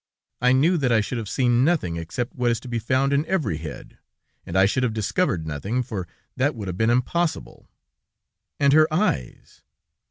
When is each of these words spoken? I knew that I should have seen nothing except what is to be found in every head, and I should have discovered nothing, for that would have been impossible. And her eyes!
I 0.41 0.51
knew 0.51 0.77
that 0.77 0.91
I 0.91 0.99
should 0.99 1.19
have 1.19 1.29
seen 1.29 1.63
nothing 1.63 1.95
except 1.97 2.33
what 2.33 2.49
is 2.49 2.59
to 2.61 2.67
be 2.67 2.79
found 2.79 3.13
in 3.13 3.23
every 3.27 3.57
head, 3.57 3.99
and 4.47 4.57
I 4.57 4.65
should 4.65 4.81
have 4.81 4.95
discovered 4.95 5.45
nothing, 5.45 5.83
for 5.83 6.07
that 6.35 6.55
would 6.55 6.67
have 6.67 6.77
been 6.79 6.89
impossible. 6.89 7.69
And 8.59 8.73
her 8.73 8.91
eyes! 8.91 9.61